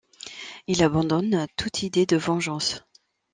[0.65, 2.85] Il abandonne toute idée de vengeance.